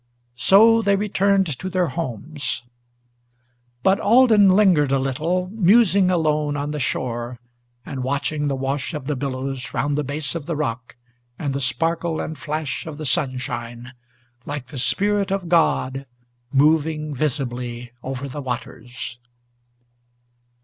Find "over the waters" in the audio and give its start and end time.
18.01-19.19